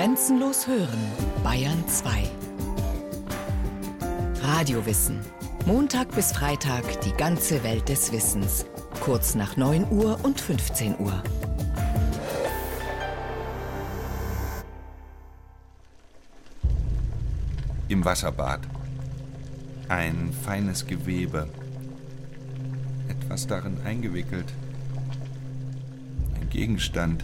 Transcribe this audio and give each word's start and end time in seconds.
Grenzenlos 0.00 0.66
hören, 0.66 0.98
Bayern 1.44 1.86
2. 1.86 2.22
Radiowissen. 4.40 5.20
Montag 5.66 6.10
bis 6.14 6.32
Freitag 6.32 7.02
die 7.02 7.12
ganze 7.12 7.62
Welt 7.64 7.86
des 7.90 8.10
Wissens. 8.10 8.64
Kurz 9.00 9.34
nach 9.34 9.58
9 9.58 9.90
Uhr 9.90 10.18
und 10.22 10.40
15 10.40 10.98
Uhr. 11.00 11.22
Im 17.88 18.02
Wasserbad. 18.02 18.60
Ein 19.90 20.32
feines 20.46 20.86
Gewebe. 20.86 21.46
Etwas 23.06 23.46
darin 23.46 23.76
eingewickelt. 23.84 24.50
Ein 26.40 26.48
Gegenstand. 26.48 27.22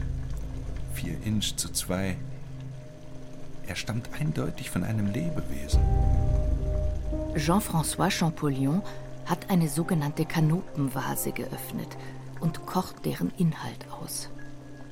Vier 0.93 1.16
Inch 1.24 1.56
zu 1.56 1.72
zwei. 1.72 2.18
Er 3.67 3.77
stammt 3.77 4.09
eindeutig 4.18 4.71
von 4.71 4.85
einem 4.85 5.13
Lebewesen. 5.13 5.81
Jean-François 7.36 8.11
Champollion 8.11 8.82
hat 9.27 9.50
eine 9.50 9.68
sogenannte 9.68 10.25
Kanopenvase 10.25 11.32
geöffnet 11.32 11.96
und 12.40 12.64
kocht 12.67 13.04
deren 13.04 13.32
Inhalt 13.39 13.87
aus. 14.00 14.31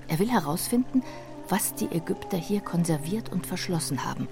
Er 0.08 0.18
will 0.18 0.30
herausfinden, 0.30 1.02
was 1.48 1.74
die 1.74 1.86
Ägypter 1.86 2.36
hier 2.36 2.60
konserviert 2.60 3.30
und 3.30 3.46
verschlossen 3.46 4.04
haben. 4.04 4.28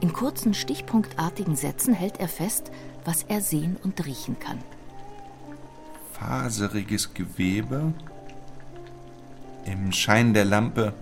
In 0.00 0.12
kurzen, 0.12 0.54
stichpunktartigen 0.54 1.54
Sätzen 1.54 1.94
hält 1.94 2.18
er 2.18 2.28
fest, 2.28 2.72
was 3.04 3.22
er 3.24 3.40
sehen 3.40 3.76
und 3.82 4.04
riechen 4.04 4.38
kann. 4.38 4.58
Faseriges 6.12 7.14
Gewebe, 7.14 7.92
im 9.64 9.92
Schein 9.92 10.34
der 10.34 10.44
Lampe 10.44 10.92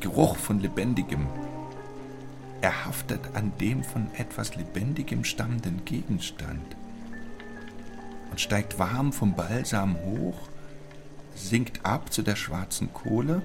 Geruch 0.00 0.36
von 0.36 0.60
Lebendigem. 0.60 1.26
Er 2.64 2.86
haftet 2.86 3.20
an 3.34 3.52
dem 3.60 3.84
von 3.84 4.08
etwas 4.16 4.56
Lebendigem 4.56 5.22
stammenden 5.22 5.84
Gegenstand 5.84 6.64
und 8.30 8.40
steigt 8.40 8.78
warm 8.78 9.12
vom 9.12 9.34
Balsam 9.34 9.96
hoch, 9.96 10.48
sinkt 11.34 11.84
ab 11.84 12.10
zu 12.10 12.22
der 12.22 12.36
schwarzen 12.36 12.90
Kohle, 12.94 13.42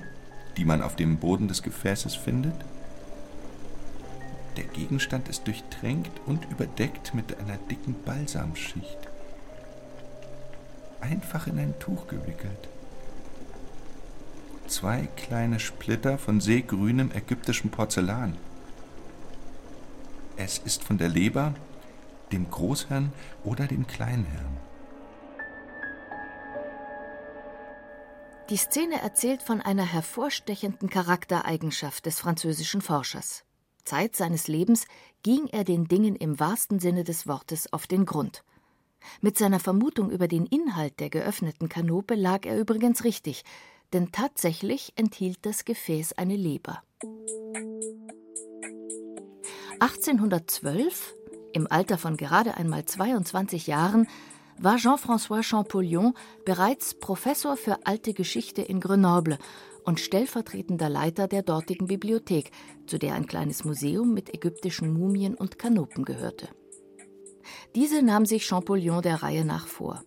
die 0.56 0.64
man 0.64 0.82
auf 0.82 0.96
dem 0.96 1.18
Boden 1.18 1.50
des 1.50 1.64
Gefäßes 1.64 2.16
findet. 2.16 2.56
Der 4.56 4.64
Gegenstand 4.64 5.28
ist 5.28 5.46
durchtränkt 5.48 6.22
und 6.26 6.50
überdeckt 6.50 7.14
mit 7.14 7.38
einer 7.42 7.58
dicken 7.70 8.02
Balsamschicht. 8.06 9.00
Einfach 11.02 11.46
in 11.48 11.60
ein 11.60 11.78
Tuch 11.80 12.08
gewickelt. 12.08 12.70
Zwei 14.68 15.10
kleine 15.18 15.60
Splitter 15.60 16.18
von 16.18 16.40
seegrünem 16.40 17.12
ägyptischem 17.12 17.70
Porzellan. 17.70 18.38
Es 20.42 20.58
ist 20.58 20.86
von 20.86 20.98
der 20.98 21.10
Leber, 21.10 21.54
dem 22.32 22.50
Großhirn 22.50 23.12
oder 23.44 23.68
dem 23.68 23.86
Kleinhirn. 23.88 24.58
Die 28.50 28.56
Szene 28.56 29.02
erzählt 29.02 29.44
von 29.44 29.60
einer 29.60 29.84
hervorstechenden 29.84 30.90
Charaktereigenschaft 30.90 32.06
des 32.06 32.22
französischen 32.22 32.82
Forschers. 32.82 33.44
Zeit 33.84 34.16
seines 34.16 34.48
Lebens 34.48 34.86
ging 35.24 35.48
er 35.48 35.66
den 35.66 35.90
Dingen 35.90 36.16
im 36.16 36.40
wahrsten 36.40 36.80
Sinne 36.80 37.04
des 37.04 37.28
Wortes 37.28 37.74
auf 37.74 37.86
den 37.86 38.06
Grund. 38.06 38.46
Mit 39.20 39.38
seiner 39.38 39.60
Vermutung 39.60 40.10
über 40.10 40.30
den 40.30 40.46
Inhalt 40.46 41.02
der 41.02 41.10
geöffneten 41.10 41.68
Kanope 41.68 42.16
lag 42.16 42.46
er 42.46 42.58
übrigens 42.58 43.04
richtig, 43.04 43.44
denn 43.92 44.14
tatsächlich 44.14 44.94
enthielt 44.96 45.40
das 45.42 45.66
Gefäß 45.66 46.14
eine 46.14 46.38
Leber. 46.38 46.82
1812, 49.80 51.16
im 51.54 51.66
Alter 51.72 51.98
von 51.98 52.18
gerade 52.18 52.58
einmal 52.58 52.84
22 52.84 53.68
Jahren, 53.68 54.08
war 54.58 54.76
Jean-François 54.76 55.42
Champollion 55.42 56.16
bereits 56.44 56.94
Professor 56.96 57.56
für 57.56 57.86
alte 57.86 58.14
Geschichte 58.14 58.62
in 58.62 58.82
Grenoble 58.82 59.38
und 59.86 60.02
stellvertretender 60.02 60.90
Leiter 60.90 61.30
der 61.30 61.44
dortigen 61.44 61.88
Bibliothek, 61.88 62.52
zu 62.88 63.00
der 63.00 63.16
ein 63.16 63.26
kleines 63.26 63.64
Museum 63.64 64.14
mit 64.14 64.34
ägyptischen 64.34 64.92
Mumien 64.92 65.34
und 65.34 65.58
Kanopen 65.58 66.04
gehörte. 66.04 66.50
Diese 67.74 68.02
nahm 68.02 68.26
sich 68.26 68.46
Champollion 68.46 69.02
der 69.02 69.24
Reihe 69.24 69.46
nach 69.46 69.68
vor. 69.68 70.04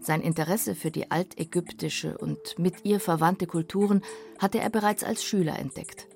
Sein 0.00 0.20
Interesse 0.20 0.74
für 0.74 0.90
die 0.90 1.12
altägyptische 1.12 2.18
und 2.18 2.58
mit 2.58 2.84
ihr 2.84 2.98
verwandte 2.98 3.46
Kulturen 3.46 4.02
hatte 4.40 4.58
er 4.58 4.70
bereits 4.70 5.04
als 5.04 5.22
Schüler 5.22 5.58
entdeckt. 5.60 6.08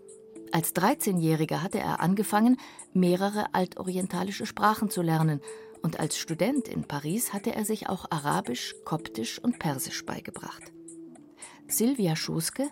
Als 0.52 0.74
13-Jähriger 0.74 1.62
hatte 1.62 1.78
er 1.78 2.00
angefangen, 2.00 2.56
mehrere 2.92 3.54
altorientalische 3.54 4.46
Sprachen 4.46 4.90
zu 4.90 5.02
lernen, 5.02 5.40
und 5.82 5.98
als 5.98 6.18
Student 6.18 6.68
in 6.68 6.84
Paris 6.84 7.32
hatte 7.32 7.54
er 7.54 7.64
sich 7.64 7.88
auch 7.88 8.06
Arabisch, 8.10 8.74
Koptisch 8.84 9.38
und 9.38 9.58
Persisch 9.58 10.04
beigebracht. 10.04 10.62
Silvia 11.68 12.16
Schoske, 12.16 12.68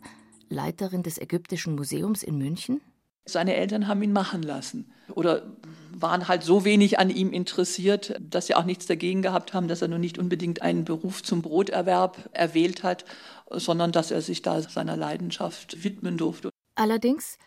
Leiterin 0.50 1.03
des 1.03 1.19
Ägyptischen 1.19 1.75
Museums 1.75 2.22
in 2.22 2.37
München. 2.37 2.81
Seine 3.25 3.55
Eltern 3.55 3.87
haben 3.87 4.03
ihn 4.03 4.12
machen 4.12 4.43
lassen 4.43 4.93
oder 5.15 5.56
waren 5.94 6.28
halt 6.28 6.43
so 6.43 6.65
wenig 6.65 6.99
an 6.99 7.11
ihm 7.11 7.33
interessiert, 7.33 8.17
dass 8.21 8.47
sie 8.47 8.55
auch 8.55 8.65
nichts 8.65 8.87
dagegen 8.87 9.22
gehabt 9.22 9.55
haben, 9.55 9.69
dass 9.69 9.83
er 9.83 9.88
nun 9.88 10.00
nicht 10.00 10.19
unbedingt 10.19 10.62
einen 10.62 10.84
Beruf 10.84 11.22
zum 11.22 11.43
Broterwerb 11.43 12.28
erwählt 12.33 12.83
hat, 12.83 13.05
sondern 13.50 13.93
dass 13.93 14.11
er 14.11 14.21
sich 14.21 14.43
da 14.43 14.61
seiner 14.62 14.97
Leidenschaft 14.97 15.84
widmen 15.84 16.19
durfte. 16.19 16.50
Allerdings 16.75 17.38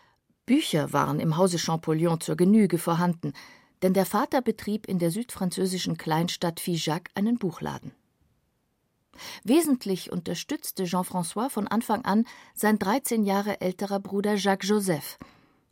Bücher 0.44 0.92
waren 0.92 1.20
im 1.20 1.36
Hause 1.36 1.58
Champollion 1.58 2.20
zur 2.20 2.36
Genüge 2.36 2.78
vorhanden, 2.78 3.32
denn 3.82 3.94
der 3.94 4.06
Vater 4.06 4.42
betrieb 4.42 4.86
in 4.86 4.98
der 4.98 5.10
südfranzösischen 5.10 5.96
Kleinstadt 5.96 6.58
Figeac 6.58 7.10
einen 7.14 7.38
Buchladen. 7.38 7.92
Wesentlich 9.44 10.10
unterstützte 10.10 10.84
Jean-François 10.84 11.48
von 11.48 11.68
Anfang 11.68 12.04
an 12.04 12.24
sein 12.54 12.78
13 12.78 13.24
Jahre 13.24 13.60
älterer 13.60 14.00
Bruder 14.00 14.34
Jacques 14.34 14.68
Joseph. 14.68 15.18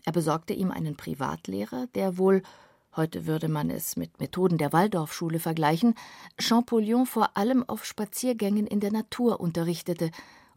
Er 0.04 0.12
besorgte 0.12 0.52
ihm 0.52 0.70
einen 0.70 0.96
Privatlehrer, 0.96 1.86
der 1.94 2.16
wohl, 2.16 2.42
heute 2.94 3.26
würde 3.26 3.48
man 3.48 3.70
es 3.70 3.96
mit 3.96 4.20
Methoden 4.20 4.58
der 4.58 4.72
Waldorfschule 4.72 5.40
vergleichen, 5.40 5.94
Champollion 6.38 7.06
vor 7.06 7.36
allem 7.36 7.68
auf 7.68 7.84
Spaziergängen 7.84 8.66
in 8.66 8.80
der 8.80 8.92
Natur 8.92 9.40
unterrichtete 9.40 10.10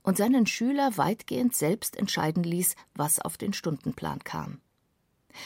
und 0.04 0.18
seinen 0.18 0.46
Schüler 0.46 0.98
weitgehend 0.98 1.56
selbst 1.56 1.98
entscheiden 1.98 2.44
ließ, 2.44 2.76
was 2.94 3.20
auf 3.20 3.38
den 3.38 3.54
Stundenplan 3.54 4.20
kam. 4.24 4.60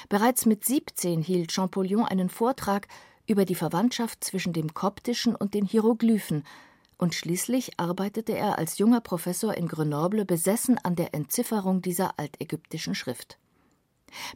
Bereits 0.09 0.45
mit 0.45 0.65
17 0.65 1.21
hielt 1.21 1.51
Champollion 1.51 2.03
einen 2.03 2.29
Vortrag 2.29 2.87
über 3.27 3.45
die 3.45 3.55
Verwandtschaft 3.55 4.23
zwischen 4.23 4.53
dem 4.53 4.73
Koptischen 4.73 5.35
und 5.35 5.53
den 5.53 5.65
Hieroglyphen, 5.65 6.43
und 6.99 7.13
schließlich 7.13 7.79
arbeitete 7.79 8.35
er 8.35 8.57
als 8.57 8.79
junger 8.79 9.01
Professor 9.01 9.53
in 9.53 9.67
Grenoble 9.67 10.25
besessen 10.25 10.79
an 10.79 10.95
der 10.95 11.13
Entzifferung 11.13 11.83
dieser 11.83 12.17
altägyptischen 12.17 12.95
Schrift. 12.95 13.37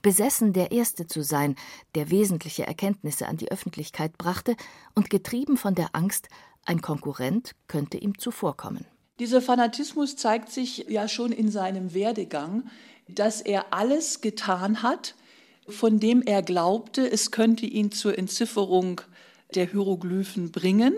Besessen, 0.04 0.54
der 0.54 0.72
Erste 0.72 1.08
zu 1.08 1.24
sein, 1.24 1.56
der 1.96 2.12
wesentliche 2.12 2.68
Erkenntnisse 2.68 3.28
an 3.28 3.38
die 3.38 3.52
Öffentlichkeit 3.52 4.18
brachte 4.18 4.56
und 4.94 5.10
getrieben 5.10 5.58
von 5.58 5.74
der 5.74 5.96
Angst, 5.96 6.30
ein 6.64 6.82
Konkurrent 6.82 7.56
könnte 7.68 7.98
ihm 7.98 8.20
zuvorkommen. 8.20 8.86
Dieser 9.22 9.40
Fanatismus 9.40 10.16
zeigt 10.16 10.52
sich 10.52 10.88
ja 10.90 11.08
schon 11.08 11.32
in 11.32 11.52
seinem 11.52 11.94
Werdegang, 11.94 12.64
dass 13.08 13.40
er 13.40 13.72
alles 13.72 14.22
getan 14.22 14.82
hat, 14.82 15.14
von 15.68 16.00
dem 16.00 16.24
er 16.24 16.42
glaubte, 16.42 17.08
es 17.08 17.30
könnte 17.30 17.68
ihn 17.68 17.92
zur 17.92 18.18
Entzifferung 18.18 19.02
der 19.54 19.68
Hieroglyphen 19.68 20.52
bringen, 20.52 20.96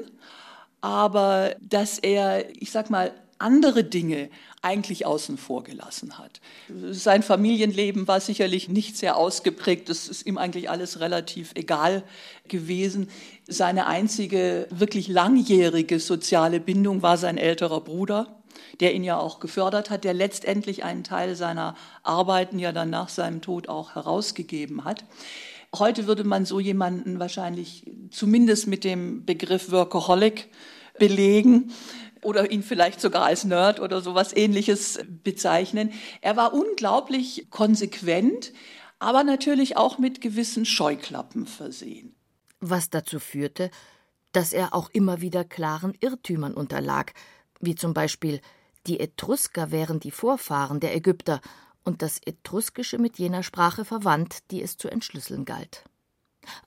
aber 0.80 1.58
dass 1.60 2.00
er, 2.00 2.46
ich 2.62 2.72
sag 2.72 2.90
mal, 2.90 3.14
andere 3.44 3.84
Dinge 3.84 4.30
eigentlich 4.62 5.06
außen 5.06 5.38
vor 5.38 5.64
gelassen 5.64 6.18
hat. 6.18 6.40
Sein 6.92 7.22
Familienleben 7.22 8.08
war 8.08 8.22
sicherlich 8.22 8.70
nicht 8.70 8.98
sehr 8.98 9.18
ausgeprägt, 9.18 9.90
das 9.90 10.08
ist 10.08 10.26
ihm 10.26 10.38
eigentlich 10.38 10.70
alles 10.70 11.02
relativ 11.02 11.52
egal 11.56 12.04
gewesen. 12.48 13.10
Seine 13.48 13.88
einzige 13.88 14.68
wirklich 14.72 15.10
langjährige 15.10 16.00
soziale 16.00 16.62
Bindung 16.62 17.02
war 17.02 17.18
sein 17.18 17.38
älterer 17.38 17.82
Bruder, 17.82 18.42
der 18.80 18.96
ihn 18.96 19.04
ja 19.04 19.20
auch 19.20 19.42
gefördert 19.42 19.90
hat, 19.90 20.06
der 20.06 20.14
letztendlich 20.14 20.86
einen 20.86 21.04
Teil 21.04 21.36
seiner 21.36 21.76
Arbeiten 22.02 22.58
ja 22.58 22.72
dann 22.72 22.90
nach 22.90 23.10
seinem 23.10 23.42
Tod 23.42 23.68
auch 23.68 23.96
herausgegeben 23.96 24.86
hat. 24.86 25.04
Heute 25.78 26.08
würde 26.08 26.24
man 26.24 26.46
so 26.46 26.60
jemanden 26.60 27.20
wahrscheinlich 27.20 27.86
zumindest 28.12 28.68
mit 28.68 28.84
dem 28.84 29.26
Begriff 29.26 29.72
Workaholic 29.72 30.50
belegen 31.00 31.72
oder 32.26 32.52
ihn 32.52 32.64
vielleicht 32.64 33.02
sogar 33.02 33.26
als 33.26 33.44
Nerd 33.44 33.80
oder 33.80 34.02
sowas 34.02 34.36
ähnliches 34.36 35.00
bezeichnen. 35.24 35.92
Er 36.22 36.36
war 36.36 36.54
unglaublich 36.54 37.48
konsequent, 37.50 38.54
aber 39.00 39.24
natürlich 39.24 39.78
auch 39.78 39.98
mit 39.98 40.22
gewissen 40.22 40.66
Scheuklappen 40.66 41.46
versehen. 41.46 42.16
Was 42.60 42.90
dazu 42.90 43.20
führte, 43.20 43.70
dass 44.32 44.54
er 44.54 44.74
auch 44.74 44.90
immer 44.92 45.22
wieder 45.22 45.44
klaren 45.44 45.94
Irrtümern 46.00 46.54
unterlag, 46.54 47.14
wie 47.60 47.76
zum 47.76 47.94
Beispiel 47.94 48.42
die 48.88 49.00
Etrusker 49.00 49.72
wären 49.72 50.00
die 50.00 50.12
Vorfahren 50.12 50.80
der 50.80 50.96
Ägypter 50.96 51.42
und 51.84 52.02
das 52.02 52.20
Etruskische 52.26 52.98
mit 52.98 53.18
jener 53.18 53.44
Sprache 53.44 53.86
verwandt, 53.86 54.40
die 54.52 54.62
es 54.62 54.78
zu 54.78 54.90
entschlüsseln 54.90 55.46
galt. 55.46 55.84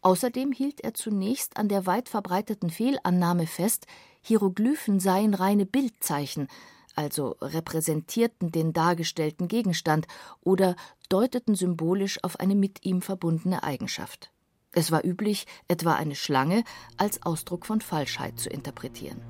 Außerdem 0.00 0.52
hielt 0.52 0.80
er 0.80 0.94
zunächst 0.94 1.56
an 1.56 1.68
der 1.68 1.86
weit 1.86 2.08
verbreiteten 2.08 2.70
Fehlannahme 2.70 3.46
fest, 3.46 3.86
Hieroglyphen 4.26 4.99
seien 4.99 5.34
reine 5.34 5.67
Bildzeichen, 5.67 6.49
also 6.96 7.37
repräsentierten 7.40 8.50
den 8.50 8.73
dargestellten 8.73 9.46
Gegenstand 9.46 10.08
oder 10.40 10.75
deuteten 11.08 11.55
symbolisch 11.55 12.19
auf 12.25 12.40
eine 12.40 12.56
mit 12.56 12.84
ihm 12.84 13.02
verbundene 13.02 13.62
Eigenschaft. 13.62 14.32
Es 14.73 14.90
war 14.90 15.05
üblich, 15.05 15.46
etwa 15.69 15.94
eine 15.94 16.17
Schlange 16.17 16.64
als 16.96 17.23
Ausdruck 17.23 17.67
von 17.67 17.81
Falschheit 17.81 18.40
zu 18.40 18.50
interpretieren. 18.50 19.20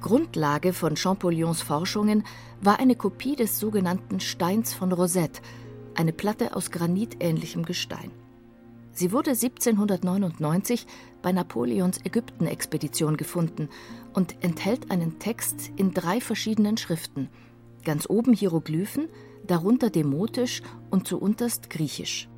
Grundlage 0.00 0.72
von 0.72 0.96
Champollion's 0.96 1.62
Forschungen 1.62 2.24
war 2.60 2.78
eine 2.78 2.94
Kopie 2.94 3.34
des 3.34 3.58
sogenannten 3.58 4.20
Steins 4.20 4.74
von 4.74 4.92
Rosette, 4.92 5.42
eine 5.96 6.12
Platte 6.12 6.54
aus 6.54 6.70
granitähnlichem 6.70 7.64
Gestein. 7.64 8.12
Sie 8.92 9.12
wurde 9.12 9.30
1799 9.30 10.86
bei 11.22 11.32
Napoleons 11.32 11.98
Ägypten-Expedition 12.04 13.16
gefunden 13.16 13.68
und 14.12 14.36
enthält 14.42 14.90
einen 14.90 15.18
Text 15.18 15.70
in 15.76 15.94
drei 15.94 16.20
verschiedenen 16.20 16.76
Schriften, 16.76 17.28
ganz 17.84 18.08
oben 18.08 18.32
Hieroglyphen, 18.32 19.08
darunter 19.46 19.90
Demotisch 19.90 20.62
und 20.90 21.06
zuunterst 21.06 21.70
Griechisch. 21.70 22.28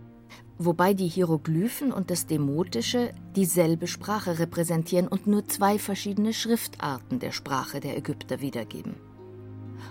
Wobei 0.59 0.93
die 0.93 1.09
Hieroglyphen 1.09 1.91
und 1.91 2.11
das 2.11 2.27
Demotische 2.27 3.13
dieselbe 3.35 3.87
Sprache 3.87 4.39
repräsentieren 4.39 5.09
und 5.09 5.27
nur 5.27 5.49
zwei 5.49 5.79
verschiedene 5.79 6.35
Schriftarten 6.35 7.19
der 7.19 7.33
Sprache 7.33 7.81
der 7.81 7.97
Ägypter 7.97 8.41
wiedergeben. 8.43 8.97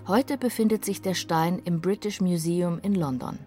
Heute 0.07 0.37
befindet 0.37 0.85
sich 0.85 1.01
der 1.01 1.15
Stein 1.15 1.59
im 1.65 1.81
British 1.81 2.21
Museum 2.21 2.79
in 2.83 2.93
London. 2.93 3.39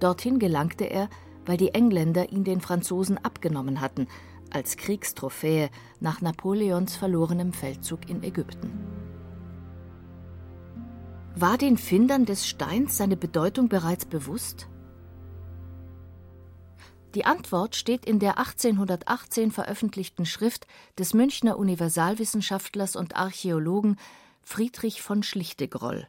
Dorthin 0.00 0.40
gelangte 0.40 0.84
er, 0.84 1.08
weil 1.46 1.56
die 1.56 1.72
Engländer 1.74 2.32
ihn 2.32 2.44
den 2.44 2.60
Franzosen 2.60 3.18
abgenommen 3.18 3.80
hatten, 3.80 4.08
als 4.52 4.76
Kriegstrophäe 4.76 5.70
nach 6.00 6.20
Napoleons 6.20 6.96
verlorenem 6.96 7.52
Feldzug 7.52 8.08
in 8.08 8.22
Ägypten. 8.22 8.70
War 11.34 11.58
den 11.58 11.78
Findern 11.78 12.26
des 12.26 12.46
Steins 12.46 12.96
seine 12.96 13.16
Bedeutung 13.16 13.68
bereits 13.68 14.04
bewusst? 14.04 14.68
Die 17.14 17.24
Antwort 17.24 17.74
steht 17.74 18.04
in 18.04 18.18
der 18.18 18.38
1818 18.38 19.50
veröffentlichten 19.50 20.26
Schrift 20.26 20.66
des 20.98 21.14
Münchner 21.14 21.58
Universalwissenschaftlers 21.58 22.94
und 22.96 23.16
Archäologen 23.16 23.96
Friedrich 24.42 25.02
von 25.02 25.22
Schlichtegroll 25.22 26.06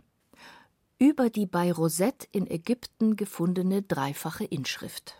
über 1.01 1.31
die 1.31 1.47
bei 1.47 1.71
Rosette 1.71 2.27
in 2.31 2.45
Ägypten 2.45 3.15
gefundene 3.15 3.81
dreifache 3.81 4.43
Inschrift. 4.43 5.19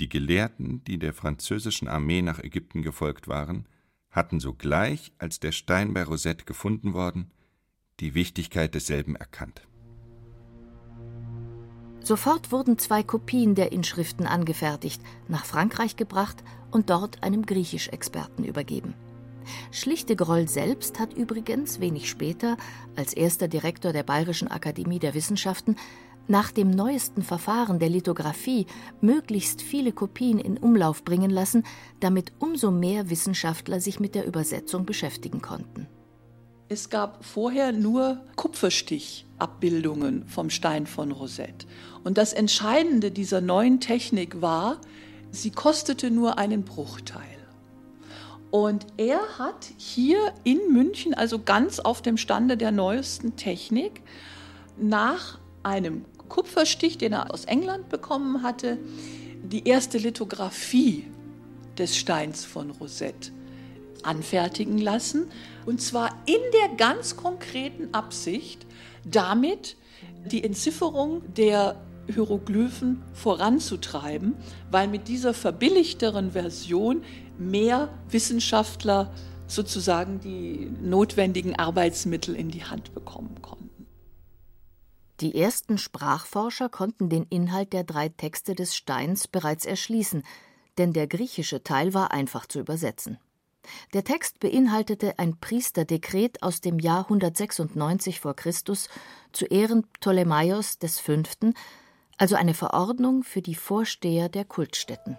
Die 0.00 0.08
Gelehrten, 0.08 0.82
die 0.84 0.98
der 0.98 1.12
französischen 1.12 1.86
Armee 1.86 2.22
nach 2.22 2.38
Ägypten 2.38 2.80
gefolgt 2.82 3.28
waren, 3.28 3.66
hatten 4.10 4.40
sogleich, 4.40 5.12
als 5.18 5.40
der 5.40 5.52
Stein 5.52 5.92
bei 5.92 6.02
Rosette 6.02 6.46
gefunden 6.46 6.94
worden, 6.94 7.30
die 8.00 8.14
Wichtigkeit 8.14 8.74
desselben 8.74 9.14
erkannt. 9.14 9.62
Sofort 12.02 12.50
wurden 12.50 12.78
zwei 12.78 13.02
Kopien 13.02 13.54
der 13.54 13.72
Inschriften 13.72 14.26
angefertigt, 14.26 15.02
nach 15.28 15.44
Frankreich 15.44 15.96
gebracht 15.96 16.42
und 16.70 16.88
dort 16.88 17.22
einem 17.22 17.44
Griechisch-Experten 17.44 18.44
übergeben. 18.44 18.94
Schlichtegroll 19.70 20.48
selbst 20.48 20.98
hat 20.98 21.12
übrigens 21.12 21.78
wenig 21.78 22.08
später, 22.08 22.56
als 22.96 23.12
erster 23.12 23.48
Direktor 23.48 23.92
der 23.92 24.02
Bayerischen 24.02 24.48
Akademie 24.48 24.98
der 24.98 25.14
Wissenschaften, 25.14 25.76
nach 26.30 26.52
dem 26.52 26.70
neuesten 26.70 27.22
Verfahren 27.22 27.78
der 27.78 27.90
Lithografie 27.90 28.66
möglichst 29.00 29.60
viele 29.60 29.92
Kopien 29.92 30.38
in 30.38 30.56
Umlauf 30.56 31.04
bringen 31.04 31.30
lassen, 31.30 31.64
damit 31.98 32.32
umso 32.38 32.70
mehr 32.70 33.10
Wissenschaftler 33.10 33.80
sich 33.80 34.00
mit 34.00 34.14
der 34.14 34.26
Übersetzung 34.26 34.86
beschäftigen 34.86 35.42
konnten. 35.42 35.88
Es 36.68 36.88
gab 36.88 37.24
vorher 37.24 37.72
nur 37.72 38.20
Kupferstichabbildungen 38.36 40.24
vom 40.28 40.50
Stein 40.50 40.86
von 40.86 41.10
Rosette. 41.10 41.66
Und 42.04 42.16
das 42.16 42.32
Entscheidende 42.32 43.10
dieser 43.10 43.40
neuen 43.40 43.80
Technik 43.80 44.40
war, 44.40 44.80
sie 45.32 45.50
kostete 45.50 46.12
nur 46.12 46.38
einen 46.38 46.62
Bruchteil. 46.62 47.24
Und 48.52 48.86
er 48.96 49.20
hat 49.38 49.68
hier 49.78 50.32
in 50.44 50.60
München, 50.72 51.12
also 51.12 51.40
ganz 51.40 51.80
auf 51.80 52.02
dem 52.02 52.16
Stande 52.16 52.56
der 52.56 52.70
neuesten 52.70 53.34
Technik, 53.34 54.02
nach 54.78 55.40
einem 55.62 56.04
Kupferstich, 56.30 56.96
den 56.96 57.12
er 57.12 57.34
aus 57.34 57.44
England 57.44 57.90
bekommen 57.90 58.42
hatte, 58.42 58.78
die 59.42 59.68
erste 59.68 59.98
Lithografie 59.98 61.06
des 61.76 61.96
Steins 61.96 62.46
von 62.46 62.70
Rosette 62.70 63.32
anfertigen 64.02 64.78
lassen. 64.78 65.26
Und 65.66 65.82
zwar 65.82 66.16
in 66.24 66.40
der 66.54 66.76
ganz 66.76 67.16
konkreten 67.16 67.92
Absicht, 67.92 68.66
damit 69.04 69.76
die 70.24 70.42
Entzifferung 70.42 71.22
der 71.34 71.76
Hieroglyphen 72.06 73.02
voranzutreiben, 73.12 74.34
weil 74.70 74.88
mit 74.88 75.08
dieser 75.08 75.34
verbilligteren 75.34 76.32
Version 76.32 77.02
mehr 77.38 77.88
Wissenschaftler 78.08 79.12
sozusagen 79.46 80.20
die 80.20 80.70
notwendigen 80.82 81.56
Arbeitsmittel 81.56 82.34
in 82.34 82.50
die 82.50 82.64
Hand 82.64 82.94
bekommen 82.94 83.42
konnten. 83.42 83.69
Die 85.20 85.38
ersten 85.38 85.76
Sprachforscher 85.76 86.70
konnten 86.70 87.10
den 87.10 87.24
Inhalt 87.24 87.74
der 87.74 87.84
drei 87.84 88.08
Texte 88.08 88.54
des 88.54 88.74
Steins 88.74 89.28
bereits 89.28 89.66
erschließen, 89.66 90.22
denn 90.78 90.94
der 90.94 91.06
griechische 91.06 91.62
Teil 91.62 91.92
war 91.92 92.10
einfach 92.10 92.46
zu 92.46 92.58
übersetzen. 92.58 93.18
Der 93.92 94.02
Text 94.02 94.40
beinhaltete 94.40 95.18
ein 95.18 95.38
Priesterdekret 95.38 96.42
aus 96.42 96.62
dem 96.62 96.78
Jahr 96.78 97.02
196 97.04 98.20
v. 98.20 98.32
Chr. 98.32 98.52
zu 99.32 99.44
Ehren 99.46 99.86
Ptolemaios 99.92 100.78
V., 100.80 101.22
also 102.16 102.36
eine 102.36 102.54
Verordnung 102.54 103.22
für 103.22 103.42
die 103.42 103.54
Vorsteher 103.54 104.30
der 104.30 104.46
Kultstätten. 104.46 105.18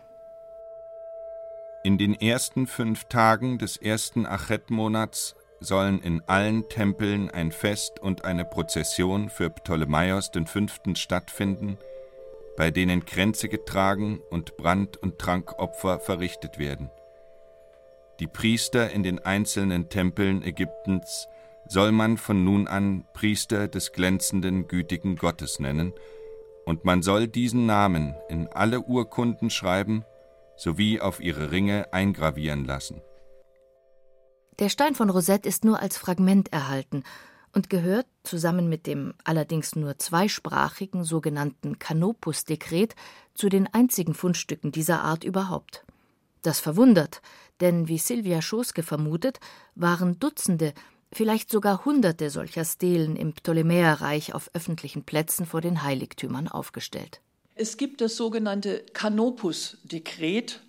In 1.83 1.98
den 1.98 2.13
ersten 2.13 2.65
fünf 2.68 3.06
Tagen 3.06 3.57
des 3.57 3.77
ersten 3.77 4.25
Achet-Monats 4.25 5.36
sollen 5.61 6.01
in 6.01 6.21
allen 6.27 6.67
Tempeln 6.67 7.29
ein 7.29 7.51
Fest 7.51 7.99
und 7.99 8.25
eine 8.25 8.43
Prozession 8.43 9.29
für 9.29 9.49
Ptolemaios 9.49 10.31
V. 10.33 10.95
stattfinden, 10.95 11.77
bei 12.57 12.71
denen 12.71 13.05
Kränze 13.05 13.47
getragen 13.47 14.19
und 14.29 14.57
Brand- 14.57 14.97
und 14.97 15.19
Trankopfer 15.19 16.00
verrichtet 16.00 16.57
werden. 16.59 16.89
Die 18.19 18.27
Priester 18.27 18.91
in 18.91 19.03
den 19.03 19.19
einzelnen 19.19 19.88
Tempeln 19.88 20.43
Ägyptens 20.43 21.27
soll 21.67 21.91
man 21.91 22.17
von 22.17 22.43
nun 22.43 22.67
an 22.67 23.05
Priester 23.13 23.67
des 23.67 23.93
glänzenden, 23.93 24.67
gütigen 24.67 25.15
Gottes 25.15 25.59
nennen, 25.59 25.93
und 26.65 26.86
man 26.86 27.01
soll 27.01 27.27
diesen 27.27 27.65
Namen 27.65 28.15
in 28.29 28.47
alle 28.47 28.81
Urkunden 28.81 29.50
schreiben 29.50 30.05
sowie 30.55 31.00
auf 31.00 31.19
ihre 31.19 31.51
Ringe 31.51 31.91
eingravieren 31.91 32.65
lassen. 32.65 33.01
Der 34.62 34.70
Stein 34.70 34.94
von 34.94 35.10
Rosette 35.10 35.50
ist 35.50 35.65
nur 35.65 35.80
als 35.80 35.98
Fragment 35.98 36.53
erhalten 36.53 37.03
und 37.51 37.72
gehört 37.72 38.06
zusammen 38.22 38.70
mit 38.70 38.86
dem 38.86 39.15
allerdings 39.24 39.75
nur 39.75 39.98
zweisprachigen 39.98 41.03
sogenannten 41.03 41.80
Canopus-Dekret 41.80 42.94
zu 43.34 43.50
den 43.50 43.65
einzigen 43.74 44.13
Fundstücken 44.13 44.72
dieser 44.72 45.01
Art 45.01 45.24
überhaupt. 45.24 45.84
Das 46.44 46.60
verwundert, 46.60 47.24
denn 47.60 47.88
wie 47.88 47.98
Silvia 47.98 48.39
Schoske 48.44 48.84
vermutet, 48.84 49.39
waren 49.74 50.20
Dutzende, 50.20 50.75
vielleicht 51.12 51.50
sogar 51.50 51.84
Hunderte 51.84 52.30
solcher 52.30 52.63
Stelen 52.63 53.15
im 53.15 53.34
Ptolemäerreich 53.34 54.36
auf 54.36 54.51
öffentlichen 54.53 55.01
Plätzen 55.01 55.48
vor 55.48 55.62
den 55.62 55.82
Heiligtümern 55.82 56.48
aufgestellt. 56.48 57.20
Es 57.56 57.77
gibt 57.77 58.00
das 58.00 58.15
sogenannte 58.15 58.86
Canopus-Dekret. 58.94 60.62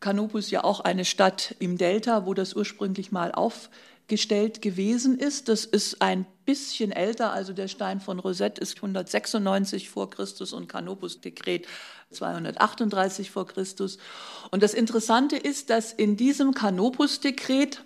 Canopus 0.00 0.50
ja 0.50 0.64
auch 0.64 0.80
eine 0.80 1.04
Stadt 1.04 1.54
im 1.58 1.76
Delta, 1.76 2.26
wo 2.26 2.34
das 2.34 2.54
ursprünglich 2.54 3.12
mal 3.12 3.32
aufgestellt 3.32 4.62
gewesen 4.62 5.18
ist. 5.18 5.48
Das 5.48 5.64
ist 5.66 6.00
ein 6.00 6.26
bisschen 6.46 6.90
älter, 6.90 7.32
also 7.32 7.52
der 7.52 7.68
Stein 7.68 8.00
von 8.00 8.18
Rosette 8.18 8.60
ist 8.60 8.76
196 8.76 9.90
vor 9.90 10.10
Christus 10.10 10.52
und 10.52 10.68
Canopus-Dekret 10.68 11.66
238 12.10 13.30
vor 13.30 13.46
Christus. 13.46 13.98
Und 14.50 14.62
das 14.62 14.74
Interessante 14.74 15.36
ist, 15.36 15.70
dass 15.70 15.92
in 15.92 16.16
diesem 16.16 16.54
Canopus-Dekret, 16.54 17.84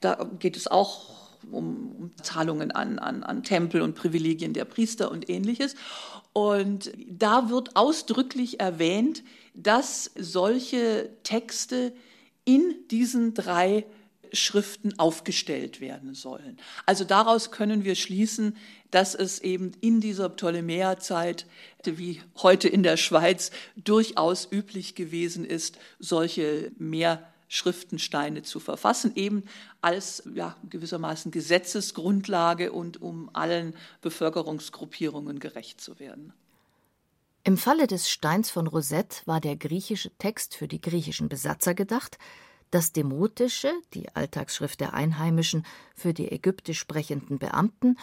da 0.00 0.28
geht 0.38 0.56
es 0.56 0.66
auch 0.66 1.12
um, 1.50 1.94
um 1.98 2.10
Zahlungen 2.22 2.70
an, 2.72 2.98
an, 2.98 3.22
an 3.22 3.42
Tempel 3.44 3.82
und 3.82 3.94
Privilegien 3.94 4.52
der 4.52 4.64
Priester 4.64 5.10
und 5.10 5.30
ähnliches. 5.30 5.74
Und 6.32 6.92
da 7.08 7.50
wird 7.50 7.76
ausdrücklich 7.76 8.60
erwähnt, 8.60 9.22
dass 9.54 10.10
solche 10.16 11.10
Texte 11.22 11.92
in 12.44 12.74
diesen 12.90 13.34
drei 13.34 13.84
Schriften 14.32 14.98
aufgestellt 14.98 15.80
werden 15.80 16.14
sollen. 16.14 16.58
Also 16.86 17.04
daraus 17.04 17.50
können 17.50 17.84
wir 17.84 17.94
schließen, 17.94 18.56
dass 18.90 19.14
es 19.14 19.40
eben 19.40 19.72
in 19.80 20.00
dieser 20.00 20.28
Ptolemäerzeit, 20.28 21.46
wie 21.84 22.22
heute 22.42 22.68
in 22.68 22.82
der 22.82 22.96
Schweiz, 22.96 23.50
durchaus 23.76 24.48
üblich 24.50 24.94
gewesen 24.94 25.44
ist, 25.44 25.78
solche 25.98 26.72
Mehrschriftensteine 26.78 28.42
zu 28.42 28.58
verfassen, 28.58 29.12
eben 29.16 29.44
als 29.82 30.22
ja, 30.34 30.56
gewissermaßen 30.68 31.30
Gesetzesgrundlage 31.30 32.72
und 32.72 33.02
um 33.02 33.28
allen 33.34 33.74
Bevölkerungsgruppierungen 34.00 35.40
gerecht 35.40 35.80
zu 35.80 35.98
werden. 35.98 36.32
Im 37.44 37.56
Falle 37.56 37.88
des 37.88 38.08
Steins 38.08 38.50
von 38.50 38.68
Rosette 38.68 39.22
war 39.26 39.40
der 39.40 39.56
griechische 39.56 40.16
Text 40.18 40.54
für 40.54 40.68
die 40.68 40.80
griechischen 40.80 41.28
Besatzer 41.28 41.74
gedacht, 41.74 42.18
das 42.70 42.92
Demotische, 42.92 43.72
die 43.94 44.14
Alltagsschrift 44.14 44.78
der 44.80 44.94
Einheimischen, 44.94 45.66
für 45.96 46.14
die 46.14 46.30
ägyptisch 46.30 46.78
sprechenden 46.78 47.40
Beamten 47.40 47.96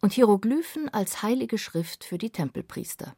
und 0.00 0.12
Hieroglyphen 0.12 0.88
als 0.88 1.22
heilige 1.22 1.56
Schrift 1.56 2.02
für 2.02 2.18
die 2.18 2.30
Tempelpriester. 2.30 3.14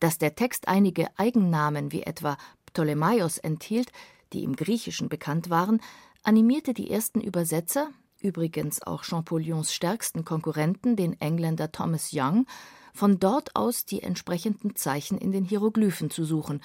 Dass 0.00 0.18
der 0.18 0.34
Text 0.34 0.66
einige 0.66 1.06
Eigennamen 1.18 1.92
wie 1.92 2.02
etwa 2.02 2.36
Ptolemaios 2.66 3.38
enthielt, 3.38 3.92
die 4.32 4.42
im 4.42 4.56
Griechischen 4.56 5.08
bekannt 5.08 5.50
waren, 5.50 5.80
animierte 6.24 6.74
die 6.74 6.90
ersten 6.90 7.20
Übersetzer, 7.20 7.90
übrigens 8.20 8.82
auch 8.82 9.04
Champollion's 9.04 9.72
stärksten 9.72 10.24
Konkurrenten, 10.24 10.96
den 10.96 11.18
Engländer 11.20 11.70
Thomas 11.70 12.10
Young, 12.12 12.46
von 12.94 13.18
dort 13.18 13.54
aus 13.56 13.84
die 13.84 14.02
entsprechenden 14.02 14.76
Zeichen 14.76 15.18
in 15.18 15.32
den 15.32 15.44
Hieroglyphen 15.44 16.10
zu 16.10 16.24
suchen, 16.24 16.60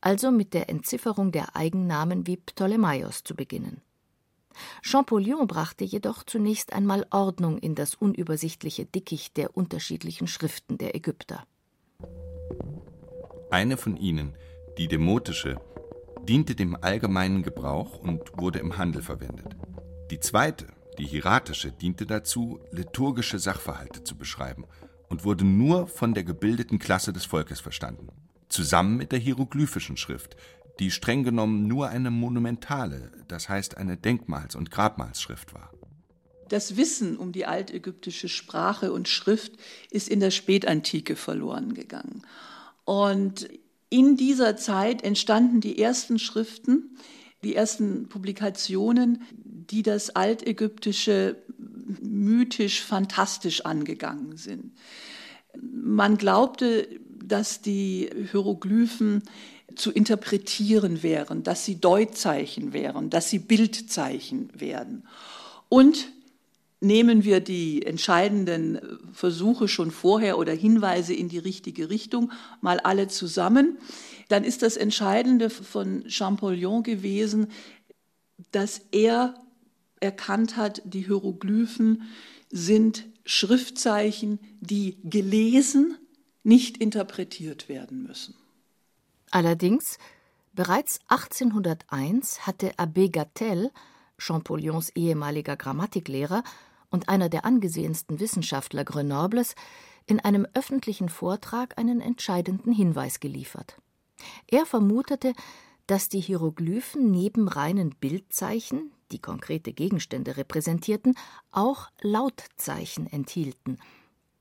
also 0.00 0.30
mit 0.30 0.54
der 0.54 0.68
Entzifferung 0.68 1.32
der 1.32 1.56
Eigennamen 1.56 2.26
wie 2.26 2.36
Ptolemaios 2.36 3.24
zu 3.24 3.34
beginnen. 3.34 3.82
Champollion 4.82 5.46
brachte 5.46 5.84
jedoch 5.84 6.24
zunächst 6.24 6.72
einmal 6.72 7.06
Ordnung 7.10 7.58
in 7.58 7.74
das 7.74 7.94
unübersichtliche 7.94 8.86
Dickicht 8.86 9.36
der 9.36 9.56
unterschiedlichen 9.56 10.26
Schriften 10.26 10.78
der 10.78 10.94
Ägypter. 10.94 11.44
Eine 13.50 13.76
von 13.76 13.96
ihnen, 13.96 14.34
die 14.78 14.88
demotische, 14.88 15.60
diente 16.24 16.54
dem 16.54 16.76
allgemeinen 16.80 17.42
Gebrauch 17.42 17.98
und 17.98 18.36
wurde 18.36 18.58
im 18.58 18.78
Handel 18.78 19.02
verwendet. 19.02 19.56
Die 20.10 20.20
zweite, 20.20 20.66
die 20.98 21.06
hieratische, 21.06 21.72
diente 21.72 22.06
dazu, 22.06 22.60
liturgische 22.70 23.38
Sachverhalte 23.38 24.04
zu 24.04 24.16
beschreiben 24.16 24.64
und 25.08 25.24
wurde 25.24 25.44
nur 25.44 25.86
von 25.86 26.14
der 26.14 26.24
gebildeten 26.24 26.78
Klasse 26.78 27.12
des 27.12 27.24
Volkes 27.24 27.60
verstanden, 27.60 28.08
zusammen 28.48 28.96
mit 28.96 29.12
der 29.12 29.18
hieroglyphischen 29.18 29.96
Schrift, 29.96 30.36
die 30.78 30.90
streng 30.90 31.24
genommen 31.24 31.66
nur 31.66 31.88
eine 31.88 32.10
monumentale, 32.10 33.12
das 33.28 33.48
heißt 33.48 33.76
eine 33.76 33.96
Denkmals- 33.96 34.56
und 34.56 34.70
Grabmalsschrift 34.70 35.54
war. 35.54 35.72
Das 36.48 36.76
Wissen 36.76 37.16
um 37.16 37.32
die 37.32 37.46
altägyptische 37.46 38.28
Sprache 38.28 38.92
und 38.92 39.08
Schrift 39.08 39.52
ist 39.90 40.08
in 40.08 40.20
der 40.20 40.30
Spätantike 40.30 41.16
verloren 41.16 41.74
gegangen. 41.74 42.22
Und 42.84 43.48
in 43.88 44.16
dieser 44.16 44.56
Zeit 44.56 45.02
entstanden 45.02 45.60
die 45.60 45.78
ersten 45.80 46.18
Schriften, 46.18 46.96
die 47.42 47.54
ersten 47.54 48.08
Publikationen, 48.08 49.22
die 49.34 49.82
das 49.82 50.10
Altägyptische 50.10 51.36
mythisch, 52.02 52.82
fantastisch 52.82 53.64
angegangen 53.64 54.36
sind. 54.36 54.72
Man 55.60 56.18
glaubte, 56.18 56.88
dass 57.22 57.62
die 57.62 58.10
Hieroglyphen 58.30 59.22
zu 59.74 59.90
interpretieren 59.90 61.02
wären, 61.02 61.42
dass 61.42 61.64
sie 61.64 61.80
Deutzeichen 61.80 62.72
wären, 62.72 63.10
dass 63.10 63.30
sie 63.30 63.38
Bildzeichen 63.38 64.50
werden. 64.58 65.06
Und 65.68 66.12
nehmen 66.80 67.24
wir 67.24 67.40
die 67.40 67.84
entscheidenden 67.84 68.78
Versuche 69.12 69.66
schon 69.66 69.90
vorher 69.90 70.38
oder 70.38 70.52
Hinweise 70.52 71.14
in 71.14 71.28
die 71.28 71.38
richtige 71.38 71.90
Richtung 71.90 72.32
mal 72.60 72.80
alle 72.80 73.08
zusammen, 73.08 73.78
dann 74.28 74.44
ist 74.44 74.62
das 74.62 74.76
Entscheidende 74.76 75.50
von 75.50 76.08
Champollion 76.08 76.82
gewesen, 76.82 77.48
dass 78.52 78.82
er 78.92 79.34
erkannt 80.00 80.56
hat, 80.56 80.82
die 80.84 81.02
Hieroglyphen 81.02 82.02
sind 82.50 83.06
Schriftzeichen, 83.24 84.38
die 84.60 84.98
gelesen, 85.04 85.98
nicht 86.44 86.76
interpretiert 86.76 87.68
werden 87.68 88.04
müssen. 88.04 88.34
Allerdings, 89.30 89.98
bereits 90.52 91.00
1801 91.08 92.46
hatte 92.46 92.72
Abbé 92.74 93.10
Gattel, 93.10 93.72
Champollion's 94.18 94.90
ehemaliger 94.90 95.56
Grammatiklehrer 95.56 96.44
und 96.90 97.08
einer 97.08 97.28
der 97.28 97.44
angesehensten 97.44 98.20
Wissenschaftler 98.20 98.84
Grenobles, 98.84 99.54
in 100.06 100.20
einem 100.20 100.46
öffentlichen 100.54 101.08
Vortrag 101.08 101.76
einen 101.78 102.00
entscheidenden 102.00 102.72
Hinweis 102.72 103.18
geliefert. 103.18 103.76
Er 104.46 104.64
vermutete, 104.66 105.32
dass 105.86 106.08
die 106.08 106.20
Hieroglyphen 106.20 107.10
neben 107.10 107.48
reinen 107.48 107.90
Bildzeichen, 107.90 108.92
die 109.12 109.18
konkrete 109.18 109.72
Gegenstände 109.72 110.36
repräsentierten, 110.36 111.16
auch 111.50 111.88
Lautzeichen 112.00 113.06
enthielten, 113.06 113.78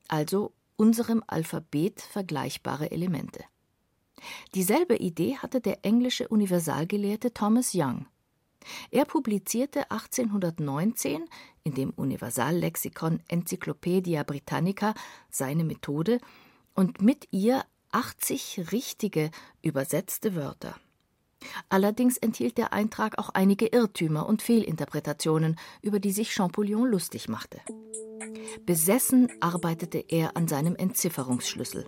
also 0.07 0.53
unserem 0.75 1.23
Alphabet 1.27 2.01
vergleichbare 2.01 2.91
Elemente. 2.91 3.43
Dieselbe 4.53 4.97
Idee 4.97 5.37
hatte 5.37 5.61
der 5.61 5.85
englische 5.85 6.27
Universalgelehrte 6.27 7.33
Thomas 7.33 7.71
Young. 7.73 8.07
Er 8.89 9.05
publizierte 9.05 9.91
1819 9.91 11.25
in 11.63 11.73
dem 11.75 11.91
Universallexikon 11.91 13.21
Encyclopaedia 13.27 14.23
Britannica 14.23 14.95
seine 15.29 15.63
Methode 15.63 16.19
und 16.73 17.01
mit 17.01 17.27
ihr 17.31 17.63
80 17.91 18.71
richtige 18.71 19.29
übersetzte 19.61 20.35
Wörter. 20.35 20.75
Allerdings 21.69 22.17
enthielt 22.17 22.57
der 22.57 22.73
Eintrag 22.73 23.17
auch 23.17 23.29
einige 23.29 23.67
Irrtümer 23.67 24.27
und 24.27 24.41
Fehlinterpretationen, 24.41 25.57
über 25.81 25.99
die 25.99 26.11
sich 26.11 26.33
Champollion 26.33 26.89
lustig 26.89 27.29
machte. 27.29 27.59
Besessen 28.65 29.31
arbeitete 29.41 30.03
er 30.07 30.37
an 30.37 30.47
seinem 30.47 30.75
Entzifferungsschlüssel. 30.75 31.87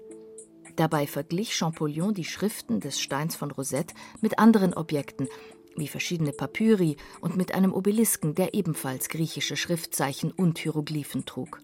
Dabei 0.76 1.08
verglich 1.08 1.56
Champollion 1.56 2.14
die 2.14 2.26
Schriften 2.26 2.80
des 2.80 3.00
Steins 3.00 3.36
von 3.36 3.52
Rosette 3.52 3.96
mit 4.22 4.38
anderen 4.38 4.74
Objekten, 4.74 5.28
wie 5.76 5.88
verschiedene 5.88 6.34
Papyri 6.34 6.98
und 7.22 7.38
mit 7.38 7.54
einem 7.54 7.74
Obelisken, 7.74 8.36
der 8.36 8.54
ebenfalls 8.54 9.10
griechische 9.10 9.56
Schriftzeichen 9.56 10.32
und 10.32 10.60
Hieroglyphen 10.60 11.26
trug. 11.26 11.60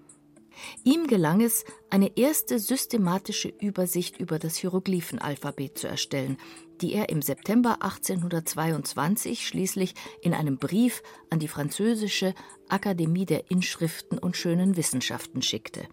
Ihm 0.84 1.08
gelang 1.08 1.42
es, 1.42 1.66
eine 1.90 2.18
erste 2.18 2.60
systematische 2.60 3.50
Übersicht 3.50 4.20
über 4.20 4.40
das 4.40 4.56
Hieroglyphenalphabet 4.56 5.78
zu 5.78 5.88
erstellen, 5.88 6.38
die 6.82 6.94
er 6.94 7.10
im 7.10 7.22
September 7.22 7.82
1822 7.82 9.48
schließlich 9.48 9.94
in 10.22 10.34
einem 10.34 10.58
Brief 10.58 11.04
an 11.30 11.40
die 11.40 11.48
französische 11.48 12.34
Akademie 12.70 13.26
der 13.26 13.50
Inschriften 13.52 14.18
und 14.18 14.38
schönen 14.38 14.76
Wissenschaften 14.76 15.42
schickte. 15.42 15.88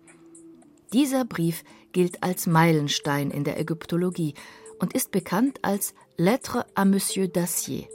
Dieser 0.93 1.25
Brief 1.25 1.63
gilt 1.93 2.23
als 2.23 2.47
Meilenstein 2.47 3.31
in 3.31 3.45
der 3.45 3.59
Ägyptologie 3.61 4.35
und 4.81 4.95
ist 4.95 5.13
bekannt 5.13 5.61
als 5.63 5.95
Lettre 6.17 6.67
à 6.75 6.85
Monsieur 6.85 7.29
Dacier. 7.29 7.87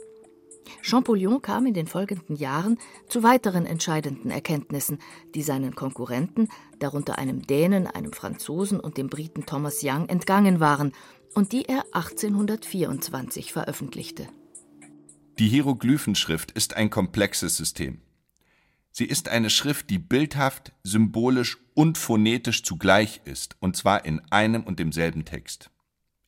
Champollion 0.82 1.42
kam 1.42 1.66
in 1.66 1.74
den 1.74 1.86
folgenden 1.86 2.36
Jahren 2.36 2.78
zu 3.08 3.22
weiteren 3.22 3.66
entscheidenden 3.66 4.30
Erkenntnissen, 4.30 4.98
die 5.34 5.42
seinen 5.42 5.74
Konkurrenten, 5.74 6.48
darunter 6.78 7.18
einem 7.18 7.46
Dänen, 7.46 7.86
einem 7.86 8.12
Franzosen 8.12 8.80
und 8.80 8.96
dem 8.96 9.08
Briten 9.08 9.46
Thomas 9.46 9.80
Young, 9.82 10.08
entgangen 10.08 10.60
waren 10.60 10.92
und 11.34 11.52
die 11.52 11.66
er 11.66 11.84
1824 11.92 13.52
veröffentlichte. 13.52 14.28
Die 15.38 15.48
Hieroglyphenschrift 15.48 16.50
ist 16.52 16.74
ein 16.74 16.88
komplexes 16.88 17.56
System. 17.56 18.00
Sie 18.90 19.04
ist 19.04 19.28
eine 19.28 19.50
Schrift, 19.50 19.90
die 19.90 19.98
bildhaft, 19.98 20.72
symbolisch 20.82 21.58
und 21.74 21.98
phonetisch 21.98 22.62
zugleich 22.62 23.20
ist, 23.26 23.56
und 23.60 23.76
zwar 23.76 24.06
in 24.06 24.22
einem 24.30 24.64
und 24.64 24.78
demselben 24.78 25.26
Text, 25.26 25.70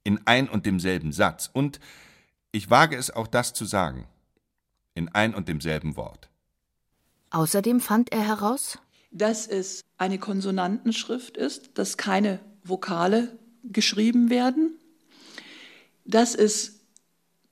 in 0.04 0.20
ein 0.26 0.50
und 0.50 0.66
demselben 0.66 1.12
Satz 1.12 1.48
und, 1.50 1.80
ich 2.52 2.68
wage 2.68 2.96
es 2.96 3.10
auch 3.10 3.26
das 3.26 3.54
zu 3.54 3.64
sagen, 3.64 4.06
in 4.98 5.08
ein 5.08 5.34
und 5.34 5.48
demselben 5.48 5.96
Wort. 5.96 6.28
Außerdem 7.30 7.80
fand 7.80 8.12
er 8.12 8.26
heraus, 8.26 8.78
dass 9.10 9.46
es 9.46 9.84
eine 9.96 10.18
Konsonantenschrift 10.18 11.36
ist, 11.36 11.70
dass 11.78 11.96
keine 11.96 12.40
Vokale 12.64 13.38
geschrieben 13.64 14.28
werden, 14.28 14.78
dass 16.04 16.34
es 16.34 16.80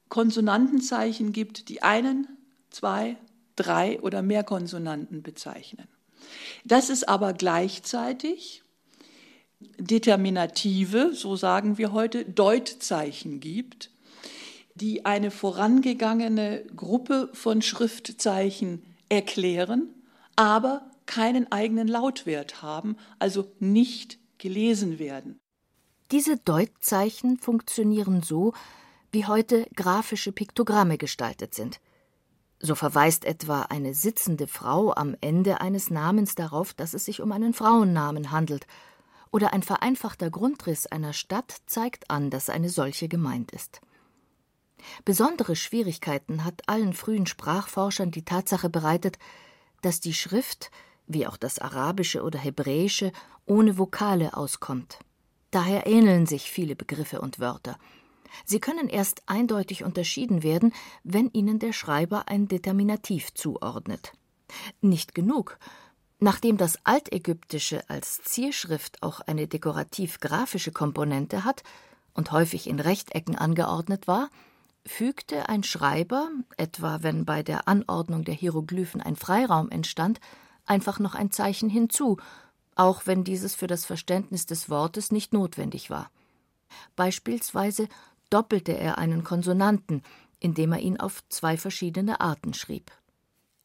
Konsonantenzeichen 0.08 1.32
gibt, 1.32 1.68
die 1.68 1.82
einen, 1.82 2.26
zwei, 2.70 3.16
drei 3.54 4.00
oder 4.00 4.22
mehr 4.22 4.44
Konsonanten 4.44 5.22
bezeichnen. 5.22 5.88
Dass 6.64 6.90
es 6.90 7.04
aber 7.04 7.32
gleichzeitig 7.32 8.62
Determinative, 9.78 11.14
so 11.14 11.36
sagen 11.36 11.78
wir 11.78 11.92
heute, 11.92 12.24
Deutzeichen 12.24 13.40
gibt, 13.40 13.90
die 14.76 15.04
eine 15.04 15.30
vorangegangene 15.30 16.64
Gruppe 16.76 17.30
von 17.32 17.62
Schriftzeichen 17.62 18.82
erklären, 19.08 19.94
aber 20.36 20.90
keinen 21.06 21.50
eigenen 21.50 21.88
Lautwert 21.88 22.62
haben, 22.62 22.96
also 23.18 23.50
nicht 23.58 24.18
gelesen 24.38 24.98
werden. 24.98 25.38
Diese 26.10 26.36
Deutzeichen 26.36 27.38
funktionieren 27.38 28.22
so, 28.22 28.52
wie 29.12 29.26
heute 29.26 29.66
grafische 29.74 30.30
Piktogramme 30.32 30.98
gestaltet 30.98 31.54
sind. 31.54 31.80
So 32.60 32.74
verweist 32.74 33.24
etwa 33.24 33.62
eine 33.62 33.94
sitzende 33.94 34.46
Frau 34.46 34.92
am 34.94 35.16
Ende 35.20 35.60
eines 35.60 35.90
Namens 35.90 36.34
darauf, 36.34 36.74
dass 36.74 36.94
es 36.94 37.04
sich 37.04 37.20
um 37.20 37.32
einen 37.32 37.54
Frauennamen 37.54 38.30
handelt, 38.30 38.66
oder 39.32 39.52
ein 39.52 39.62
vereinfachter 39.62 40.30
Grundriss 40.30 40.86
einer 40.86 41.12
Stadt 41.12 41.56
zeigt 41.66 42.10
an, 42.10 42.30
dass 42.30 42.48
eine 42.48 42.70
solche 42.70 43.08
gemeint 43.08 43.50
ist. 43.50 43.80
Besondere 45.04 45.56
Schwierigkeiten 45.56 46.44
hat 46.44 46.68
allen 46.68 46.92
frühen 46.92 47.26
Sprachforschern 47.26 48.10
die 48.10 48.24
Tatsache 48.24 48.68
bereitet, 48.68 49.18
dass 49.82 50.00
die 50.00 50.14
Schrift, 50.14 50.70
wie 51.06 51.26
auch 51.26 51.36
das 51.36 51.58
Arabische 51.58 52.22
oder 52.22 52.38
Hebräische, 52.38 53.12
ohne 53.46 53.78
Vokale 53.78 54.36
auskommt. 54.36 54.98
Daher 55.50 55.86
ähneln 55.86 56.26
sich 56.26 56.50
viele 56.50 56.76
Begriffe 56.76 57.20
und 57.20 57.38
Wörter. 57.38 57.78
Sie 58.44 58.60
können 58.60 58.88
erst 58.88 59.22
eindeutig 59.26 59.84
unterschieden 59.84 60.42
werden, 60.42 60.72
wenn 61.04 61.30
ihnen 61.30 61.58
der 61.58 61.72
Schreiber 61.72 62.28
ein 62.28 62.48
Determinativ 62.48 63.32
zuordnet. 63.34 64.12
Nicht 64.80 65.14
genug. 65.14 65.58
Nachdem 66.18 66.56
das 66.56 66.78
Altägyptische 66.84 67.88
als 67.88 68.22
Zierschrift 68.22 69.02
auch 69.02 69.20
eine 69.20 69.46
dekorativ-grafische 69.46 70.72
Komponente 70.72 71.44
hat 71.44 71.62
und 72.14 72.32
häufig 72.32 72.68
in 72.68 72.80
Rechtecken 72.80 73.36
angeordnet 73.36 74.06
war, 74.06 74.30
fügte 74.86 75.48
ein 75.48 75.62
Schreiber, 75.62 76.30
etwa 76.56 77.02
wenn 77.02 77.24
bei 77.24 77.42
der 77.42 77.68
Anordnung 77.68 78.24
der 78.24 78.34
Hieroglyphen 78.34 79.00
ein 79.00 79.16
Freiraum 79.16 79.70
entstand, 79.70 80.20
einfach 80.64 80.98
noch 80.98 81.14
ein 81.14 81.30
Zeichen 81.30 81.68
hinzu, 81.68 82.18
auch 82.74 83.02
wenn 83.06 83.24
dieses 83.24 83.54
für 83.54 83.66
das 83.66 83.84
Verständnis 83.84 84.46
des 84.46 84.70
Wortes 84.70 85.10
nicht 85.10 85.32
notwendig 85.32 85.90
war. 85.90 86.10
Beispielsweise 86.94 87.88
doppelte 88.30 88.72
er 88.72 88.98
einen 88.98 89.24
Konsonanten, 89.24 90.02
indem 90.40 90.72
er 90.72 90.80
ihn 90.80 91.00
auf 91.00 91.22
zwei 91.28 91.56
verschiedene 91.56 92.20
Arten 92.20 92.54
schrieb. 92.54 92.90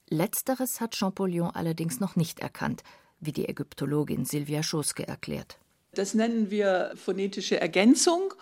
Letzteres 0.10 0.82
hat 0.82 0.96
Champollion 0.96 1.52
allerdings 1.52 2.00
noch 2.00 2.16
nicht 2.16 2.40
erkannt, 2.40 2.84
wie 3.20 3.32
die 3.32 3.48
Ägyptologin 3.48 4.26
Sylvia 4.26 4.64
Schoske 4.64 5.08
erklärt. 5.08 5.58
Das 5.94 6.14
nennen 6.14 6.50
wir 6.50 6.94
phonetische 6.96 7.60
Ergänzung 7.60 8.34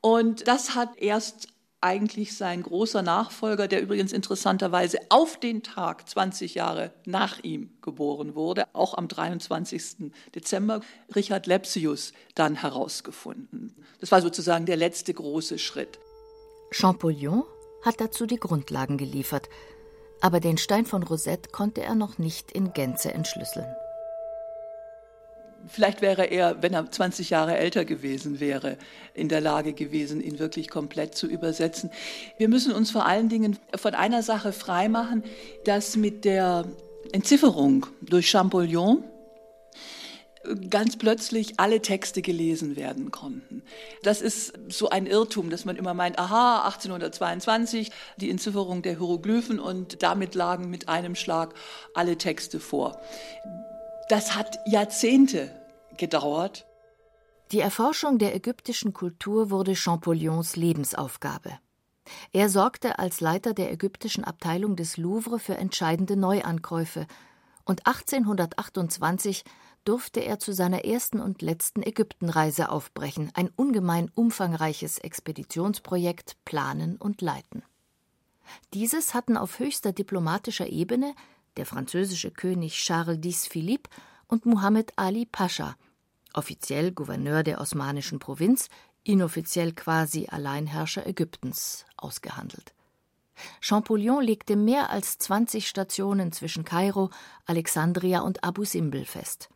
und 0.00 0.46
das 0.48 0.74
hat 0.74 0.96
erst 0.98 1.48
eigentlich 1.86 2.36
sein 2.36 2.64
großer 2.64 3.02
Nachfolger, 3.02 3.68
der 3.68 3.80
übrigens 3.80 4.12
interessanterweise 4.12 4.98
auf 5.08 5.38
den 5.38 5.62
Tag 5.62 6.08
20 6.08 6.56
Jahre 6.56 6.90
nach 7.04 7.38
ihm 7.44 7.70
geboren 7.80 8.34
wurde, 8.34 8.64
auch 8.72 8.94
am 8.94 9.06
23. 9.06 10.12
Dezember, 10.34 10.80
Richard 11.14 11.46
Lepsius, 11.46 12.12
dann 12.34 12.56
herausgefunden. 12.56 13.72
Das 14.00 14.10
war 14.10 14.20
sozusagen 14.20 14.66
der 14.66 14.76
letzte 14.76 15.14
große 15.14 15.60
Schritt. 15.60 16.00
Champollion 16.72 17.44
hat 17.82 18.00
dazu 18.00 18.26
die 18.26 18.40
Grundlagen 18.40 18.98
geliefert, 18.98 19.48
aber 20.20 20.40
den 20.40 20.58
Stein 20.58 20.86
von 20.86 21.04
Rosette 21.04 21.50
konnte 21.50 21.82
er 21.82 21.94
noch 21.94 22.18
nicht 22.18 22.50
in 22.50 22.72
Gänze 22.72 23.14
entschlüsseln. 23.14 23.72
Vielleicht 25.68 26.00
wäre 26.00 26.24
er, 26.24 26.62
wenn 26.62 26.74
er 26.74 26.90
20 26.90 27.30
Jahre 27.30 27.56
älter 27.56 27.84
gewesen 27.84 28.40
wäre, 28.40 28.76
in 29.14 29.28
der 29.28 29.40
Lage 29.40 29.72
gewesen, 29.72 30.20
ihn 30.20 30.38
wirklich 30.38 30.68
komplett 30.68 31.14
zu 31.14 31.26
übersetzen. 31.26 31.90
Wir 32.38 32.48
müssen 32.48 32.72
uns 32.72 32.90
vor 32.90 33.06
allen 33.06 33.28
Dingen 33.28 33.58
von 33.74 33.94
einer 33.94 34.22
Sache 34.22 34.52
freimachen, 34.52 35.24
dass 35.64 35.96
mit 35.96 36.24
der 36.24 36.66
Entzifferung 37.12 37.86
durch 38.00 38.28
Champollion 38.30 39.04
ganz 40.70 40.96
plötzlich 40.96 41.58
alle 41.58 41.80
Texte 41.80 42.22
gelesen 42.22 42.76
werden 42.76 43.10
konnten. 43.10 43.62
Das 44.02 44.20
ist 44.20 44.52
so 44.68 44.88
ein 44.88 45.06
Irrtum, 45.06 45.50
dass 45.50 45.64
man 45.64 45.76
immer 45.76 45.94
meint, 45.94 46.18
aha, 46.18 46.66
1822, 46.66 47.90
die 48.16 48.30
Entzifferung 48.30 48.82
der 48.82 48.98
Hieroglyphen 48.98 49.58
und 49.58 50.02
damit 50.02 50.34
lagen 50.34 50.70
mit 50.70 50.88
einem 50.88 51.14
Schlag 51.14 51.54
alle 51.94 52.16
Texte 52.16 52.60
vor. 52.60 53.00
Das 54.08 54.36
hat 54.36 54.58
Jahrzehnte 54.66 55.50
gedauert. 55.98 56.66
Die 57.52 57.60
Erforschung 57.60 58.18
der 58.18 58.34
ägyptischen 58.34 58.92
Kultur 58.92 59.50
wurde 59.50 59.76
Champollions 59.76 60.56
Lebensaufgabe. 60.56 61.58
Er 62.32 62.48
sorgte 62.48 62.98
als 62.98 63.20
Leiter 63.20 63.54
der 63.54 63.72
ägyptischen 63.72 64.24
Abteilung 64.24 64.76
des 64.76 64.96
Louvre 64.96 65.38
für 65.38 65.56
entscheidende 65.56 66.16
Neuankäufe 66.16 67.06
und 67.64 67.86
1828 67.86 69.44
durfte 69.84 70.20
er 70.20 70.38
zu 70.38 70.52
seiner 70.52 70.84
ersten 70.84 71.20
und 71.20 71.42
letzten 71.42 71.82
Ägyptenreise 71.82 72.70
aufbrechen, 72.70 73.30
ein 73.34 73.50
ungemein 73.54 74.10
umfangreiches 74.14 74.98
Expeditionsprojekt 74.98 76.36
planen 76.44 76.96
und 76.96 77.22
leiten. 77.22 77.62
Dieses 78.74 79.14
hatten 79.14 79.36
auf 79.36 79.58
höchster 79.58 79.92
diplomatischer 79.92 80.68
Ebene 80.68 81.14
der 81.56 81.66
französische 81.66 82.30
König 82.30 82.74
Charles 82.74 83.24
X 83.24 83.46
Philippe 83.46 83.90
und 84.28 84.46
Muhammad 84.46 84.92
Ali 84.96 85.26
Pascha, 85.26 85.76
offiziell 86.36 86.92
Gouverneur 86.92 87.42
der 87.42 87.60
osmanischen 87.60 88.18
Provinz, 88.18 88.68
inoffiziell 89.02 89.72
quasi 89.72 90.26
Alleinherrscher 90.30 91.06
Ägyptens, 91.06 91.84
ausgehandelt. 91.96 92.74
Champollion 93.60 94.22
legte 94.22 94.56
mehr 94.56 94.90
als 94.90 95.18
20 95.18 95.68
Stationen 95.68 96.32
zwischen 96.32 96.64
Kairo, 96.64 97.10
Alexandria 97.44 98.20
und 98.20 98.44
Abu 98.44 98.64
Simbel 98.64 99.04
fest. 99.04 99.48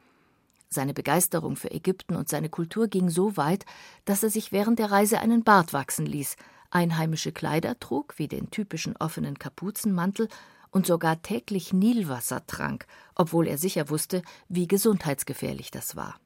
Seine 0.68 0.94
Begeisterung 0.94 1.56
für 1.56 1.70
Ägypten 1.70 2.14
und 2.14 2.28
seine 2.28 2.48
Kultur 2.48 2.86
ging 2.88 3.10
so 3.10 3.36
weit, 3.36 3.64
dass 4.04 4.22
er 4.22 4.30
sich 4.30 4.52
während 4.52 4.78
der 4.78 4.90
Reise 4.90 5.18
einen 5.18 5.42
Bart 5.42 5.72
wachsen 5.72 6.06
ließ, 6.06 6.36
einheimische 6.70 7.32
Kleider 7.32 7.80
trug, 7.80 8.18
wie 8.18 8.28
den 8.28 8.50
typischen 8.50 8.96
offenen 8.96 9.38
Kapuzenmantel, 9.38 10.28
und 10.70 10.86
sogar 10.86 11.20
täglich 11.22 11.72
Nilwasser 11.72 12.46
trank, 12.46 12.86
obwohl 13.16 13.48
er 13.48 13.58
sicher 13.58 13.90
wusste, 13.90 14.22
wie 14.48 14.68
gesundheitsgefährlich 14.68 15.72
das 15.72 15.96
war. 15.96 16.20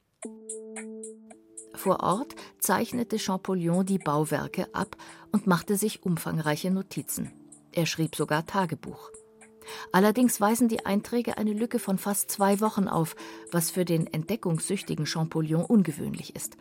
Vor 1.74 2.00
Ort 2.00 2.34
zeichnete 2.58 3.18
Champollion 3.18 3.84
die 3.84 3.98
Bauwerke 3.98 4.72
ab 4.74 4.96
und 5.32 5.46
machte 5.46 5.76
sich 5.76 6.02
umfangreiche 6.02 6.70
Notizen. 6.70 7.32
Er 7.72 7.86
schrieb 7.86 8.16
sogar 8.16 8.46
Tagebuch. 8.46 9.10
Allerdings 9.92 10.40
weisen 10.40 10.68
die 10.68 10.84
Einträge 10.86 11.38
eine 11.38 11.52
Lücke 11.52 11.78
von 11.78 11.98
fast 11.98 12.30
zwei 12.30 12.60
Wochen 12.60 12.88
auf, 12.88 13.16
was 13.50 13.70
für 13.70 13.84
den 13.84 14.06
entdeckungssüchtigen 14.06 15.06
Champollion 15.06 15.64
ungewöhnlich 15.64 16.36
ist. 16.36 16.56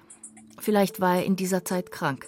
Vielleicht 0.60 1.00
war 1.00 1.18
er 1.18 1.26
in 1.26 1.36
dieser 1.36 1.66
Zeit 1.66 1.92
krank 1.92 2.28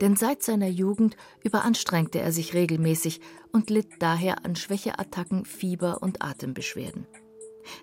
denn 0.00 0.16
seit 0.16 0.42
seiner 0.42 0.68
Jugend 0.68 1.16
überanstrengte 1.42 2.20
er 2.20 2.32
sich 2.32 2.54
regelmäßig 2.54 3.20
und 3.52 3.70
litt 3.70 3.88
daher 4.00 4.44
an 4.44 4.56
Schwächeattacken, 4.56 5.44
Fieber 5.44 6.02
und 6.02 6.22
Atembeschwerden. 6.22 7.06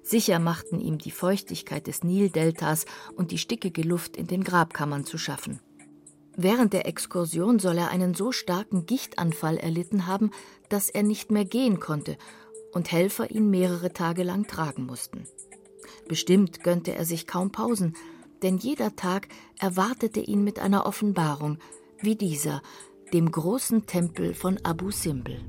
Sicher 0.04 0.40
machten 0.40 0.80
ihm 0.80 0.98
die 0.98 1.12
Feuchtigkeit 1.12 1.88
des 1.88 2.04
Nildeltas 2.04 2.86
und 3.16 3.32
die 3.32 3.38
stickige 3.38 3.82
Luft 3.82 4.18
in 4.18 4.28
den 4.28 4.44
Grabkammern 4.44 5.06
zu 5.06 5.18
schaffen. 5.18 5.60
Während 6.36 6.74
der 6.74 6.86
Exkursion 6.88 7.58
soll 7.58 7.80
er 7.80 7.90
einen 7.90 8.14
so 8.14 8.32
starken 8.32 8.86
Gichtanfall 8.86 9.58
erlitten 9.58 10.06
haben, 10.06 10.32
dass 10.70 10.90
er 10.90 11.02
nicht 11.02 11.32
mehr 11.32 11.46
gehen 11.46 11.80
konnte 11.80 12.18
und 12.74 12.92
Helfer 12.92 13.32
ihn 13.32 13.50
mehrere 13.50 13.92
Tage 13.92 14.24
lang 14.24 14.46
tragen 14.46 14.86
mussten. 14.86 15.24
Bestimmt 16.08 16.64
gönnte 16.64 16.94
er 16.94 17.06
sich 17.06 17.26
kaum 17.26 17.52
Pausen, 17.52 17.96
denn 18.44 18.58
jeder 18.58 18.96
Tag 18.96 19.30
erwartete 19.60 20.20
ihn 20.20 20.44
mit 20.44 20.60
einer 20.60 20.86
Offenbarung, 20.86 21.58
wie 22.00 22.16
dieser, 22.16 22.62
dem 23.14 23.32
großen 23.32 23.86
Tempel 23.86 24.34
von 24.34 24.60
Abu 24.64 24.92
Simbel. 24.92 25.40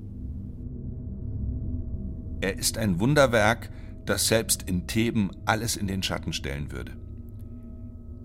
Er 2.41 2.57
ist 2.57 2.79
ein 2.79 3.01
Wunderwerk, 3.01 3.71
das 4.09 4.29
selbst 4.29 4.63
in 4.63 4.87
Theben 4.87 5.31
alles 5.45 5.77
in 5.77 5.87
den 5.87 6.03
Schatten 6.03 6.33
stellen 6.33 6.73
würde. 6.73 6.97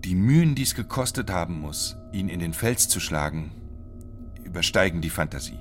Die 0.04 0.14
Mühen, 0.14 0.54
die 0.54 0.62
es 0.62 0.74
gekostet 0.74 1.30
haben 1.30 1.60
muss, 1.60 1.96
ihn 2.12 2.28
in 2.28 2.40
den 2.40 2.52
Fels 2.52 2.88
zu 2.88 3.00
schlagen, 3.00 3.52
übersteigen 4.44 5.00
die 5.00 5.10
Fantasie. 5.10 5.58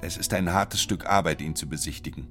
Es 0.00 0.16
ist 0.16 0.32
ein 0.34 0.52
hartes 0.52 0.80
Stück 0.80 1.06
Arbeit, 1.06 1.40
ihn 1.40 1.56
zu 1.56 1.68
besichtigen. 1.68 2.28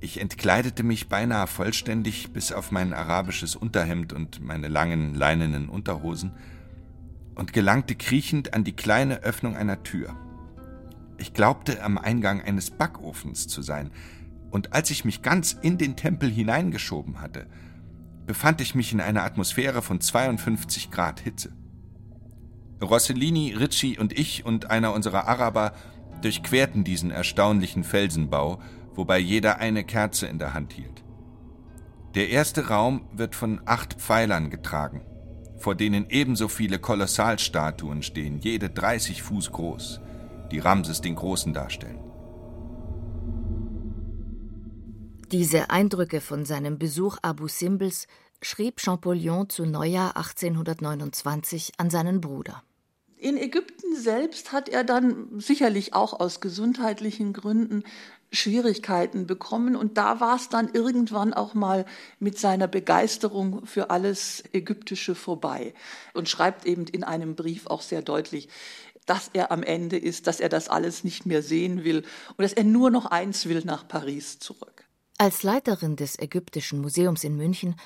Ich 0.00 0.20
entkleidete 0.20 0.82
mich 0.82 1.08
beinahe 1.08 1.46
vollständig 1.46 2.32
bis 2.32 2.52
auf 2.52 2.70
mein 2.70 2.92
arabisches 2.92 3.56
Unterhemd 3.56 4.12
und 4.12 4.40
meine 4.40 4.68
langen 4.68 5.14
leinenen 5.14 5.68
Unterhosen 5.68 6.32
und 7.34 7.52
gelangte 7.52 7.94
kriechend 7.94 8.54
an 8.54 8.64
die 8.64 8.76
kleine 8.76 9.22
Öffnung 9.22 9.56
einer 9.56 9.82
Tür. 9.82 10.16
Ich 11.18 11.34
glaubte 11.34 11.82
am 11.82 11.98
Eingang 11.98 12.40
eines 12.40 12.70
Backofens 12.70 13.46
zu 13.46 13.62
sein, 13.62 13.90
und 14.50 14.72
als 14.72 14.90
ich 14.90 15.04
mich 15.04 15.22
ganz 15.22 15.56
in 15.60 15.78
den 15.78 15.96
Tempel 15.96 16.30
hineingeschoben 16.30 17.20
hatte, 17.20 17.46
befand 18.26 18.60
ich 18.60 18.74
mich 18.74 18.92
in 18.92 19.00
einer 19.00 19.24
Atmosphäre 19.24 19.82
von 19.82 20.00
52 20.00 20.90
Grad 20.90 21.20
Hitze. 21.20 21.52
Rossellini, 22.82 23.54
Ricci 23.54 23.98
und 23.98 24.18
ich 24.18 24.44
und 24.46 24.70
einer 24.70 24.94
unserer 24.94 25.28
Araber 25.28 25.72
durchquerten 26.22 26.84
diesen 26.84 27.10
erstaunlichen 27.10 27.84
Felsenbau, 27.84 28.60
wobei 28.94 29.18
jeder 29.18 29.58
eine 29.58 29.84
Kerze 29.84 30.26
in 30.26 30.38
der 30.38 30.54
Hand 30.54 30.72
hielt. 30.72 31.04
Der 32.14 32.30
erste 32.30 32.68
Raum 32.68 33.02
wird 33.12 33.34
von 33.34 33.60
acht 33.66 33.94
Pfeilern 33.94 34.50
getragen, 34.50 35.02
vor 35.58 35.74
denen 35.74 36.06
ebenso 36.08 36.48
viele 36.48 36.78
Kolossalstatuen 36.78 38.02
stehen, 38.02 38.38
jede 38.38 38.70
30 38.70 39.22
Fuß 39.22 39.52
groß, 39.52 40.00
die 40.50 40.58
Ramses 40.58 41.00
den 41.00 41.14
Großen 41.14 41.52
darstellen. 41.52 42.09
Diese 45.32 45.70
Eindrücke 45.70 46.20
von 46.20 46.44
seinem 46.44 46.76
Besuch 46.76 47.16
Abu 47.22 47.46
Simbels 47.46 48.08
schrieb 48.42 48.80
Champollion 48.80 49.48
zu 49.48 49.64
Neujahr 49.64 50.16
1829 50.16 51.74
an 51.76 51.88
seinen 51.88 52.20
Bruder. 52.20 52.64
In 53.16 53.36
Ägypten 53.36 53.94
selbst 53.94 54.50
hat 54.50 54.68
er 54.68 54.82
dann 54.82 55.38
sicherlich 55.38 55.94
auch 55.94 56.18
aus 56.18 56.40
gesundheitlichen 56.40 57.32
Gründen 57.32 57.84
Schwierigkeiten 58.32 59.28
bekommen. 59.28 59.76
Und 59.76 59.98
da 59.98 60.18
war 60.18 60.34
es 60.34 60.48
dann 60.48 60.68
irgendwann 60.72 61.32
auch 61.32 61.54
mal 61.54 61.86
mit 62.18 62.36
seiner 62.36 62.66
Begeisterung 62.66 63.64
für 63.66 63.90
alles 63.90 64.42
Ägyptische 64.52 65.14
vorbei. 65.14 65.74
Und 66.12 66.28
schreibt 66.28 66.66
eben 66.66 66.86
in 66.86 67.04
einem 67.04 67.36
Brief 67.36 67.68
auch 67.68 67.82
sehr 67.82 68.02
deutlich, 68.02 68.48
dass 69.06 69.30
er 69.32 69.52
am 69.52 69.62
Ende 69.62 69.96
ist, 69.96 70.26
dass 70.26 70.40
er 70.40 70.48
das 70.48 70.68
alles 70.68 71.04
nicht 71.04 71.24
mehr 71.24 71.42
sehen 71.42 71.84
will 71.84 71.98
und 72.36 72.42
dass 72.42 72.52
er 72.52 72.64
nur 72.64 72.90
noch 72.90 73.06
eins 73.06 73.46
will, 73.46 73.62
nach 73.64 73.86
Paris 73.86 74.40
zurück. 74.40 74.89
Als 75.20 75.42
Leiterin 75.42 75.96
des 75.96 76.18
Ägyptischen 76.18 76.80
Museums 76.80 77.24
in 77.24 77.36
München 77.36 77.76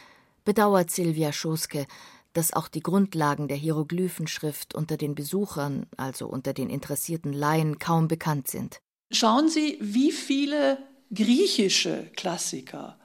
bedauert 0.45 0.93
Silvia 0.93 1.33
Schoske, 1.33 1.85
dass 2.33 2.53
auch 2.53 2.69
die 2.69 2.81
Grundlagen 2.81 3.49
der 3.49 3.57
Hieroglyphenschrift 3.57 4.73
unter 4.73 4.97
den 4.97 5.17
Besuchern, 5.17 5.87
also 5.97 6.29
unter 6.29 6.53
den 6.53 6.71
interessierten 6.71 7.33
Laien, 7.33 7.81
kaum 7.81 8.07
bekannt 8.07 8.47
sind. 8.47 8.79
Schauen 9.11 9.49
Sie, 9.49 9.79
wie 9.81 10.13
viele 10.13 10.79
griechische 11.13 12.09
Klassiker 12.15 13.01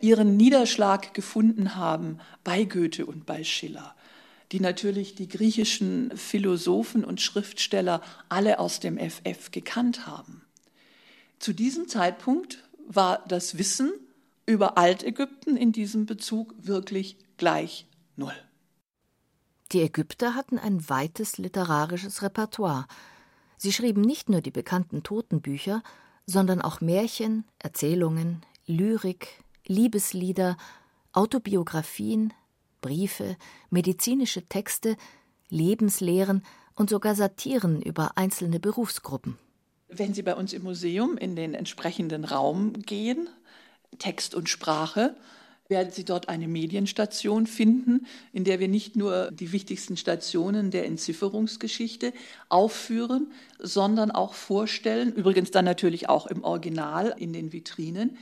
ihren 0.00 0.38
Niederschlag 0.38 1.12
gefunden 1.12 1.76
haben 1.76 2.20
bei 2.44 2.64
Goethe 2.64 3.04
und 3.04 3.26
bei 3.26 3.44
Schiller, 3.44 3.94
die 4.50 4.60
natürlich 4.60 5.14
die 5.14 5.28
griechischen 5.28 6.16
Philosophen 6.16 7.04
und 7.04 7.20
Schriftsteller 7.20 8.00
alle 8.30 8.60
aus 8.60 8.80
dem 8.80 8.96
FF 8.96 9.50
gekannt 9.50 10.06
haben. 10.06 10.40
Zu 11.38 11.52
diesem 11.52 11.86
Zeitpunkt 11.86 12.64
war 12.88 13.24
das 13.28 13.58
Wissen 13.58 13.92
über 14.46 14.78
Altägypten 14.78 15.56
in 15.56 15.72
diesem 15.72 16.06
Bezug 16.06 16.54
wirklich 16.58 17.18
gleich 17.36 17.86
null. 18.16 18.34
Die 19.72 19.82
Ägypter 19.82 20.34
hatten 20.34 20.58
ein 20.58 20.88
weites 20.88 21.36
literarisches 21.36 22.22
Repertoire. 22.22 22.86
Sie 23.58 23.72
schrieben 23.72 24.00
nicht 24.00 24.30
nur 24.30 24.40
die 24.40 24.50
bekannten 24.50 25.02
Totenbücher, 25.02 25.82
sondern 26.24 26.62
auch 26.62 26.80
Märchen, 26.80 27.44
Erzählungen, 27.58 28.40
Lyrik, 28.66 29.44
Liebeslieder, 29.66 30.56
Autobiografien, 31.12 32.32
Briefe, 32.80 33.36
medizinische 33.68 34.46
Texte, 34.46 34.96
Lebenslehren 35.50 36.42
und 36.74 36.88
sogar 36.88 37.14
Satiren 37.14 37.82
über 37.82 38.16
einzelne 38.16 38.60
Berufsgruppen. 38.60 39.38
Wenn 39.88 40.12
Sie 40.12 40.22
bei 40.22 40.34
uns 40.34 40.52
im 40.52 40.64
Museum 40.64 41.16
in 41.16 41.34
den 41.34 41.54
entsprechenden 41.54 42.24
Raum 42.24 42.74
gehen, 42.74 43.28
Text 43.98 44.34
und 44.34 44.48
Sprache, 44.48 45.16
werden 45.68 45.90
Sie 45.92 46.04
dort 46.04 46.28
eine 46.28 46.46
Medienstation 46.46 47.46
finden, 47.46 48.06
in 48.32 48.44
der 48.44 48.60
wir 48.60 48.68
nicht 48.68 48.96
nur 48.96 49.30
die 49.30 49.52
wichtigsten 49.52 49.96
Stationen 49.96 50.70
der 50.70 50.84
Entzifferungsgeschichte 50.86 52.12
aufführen, 52.50 53.32
sondern 53.58 54.10
auch 54.10 54.34
vorstellen, 54.34 55.12
übrigens 55.12 55.50
dann 55.50 55.64
natürlich 55.64 56.08
auch 56.08 56.26
im 56.26 56.44
Original 56.44 57.14
in 57.18 57.32
den 57.32 57.52
Vitrinen, 57.52 58.18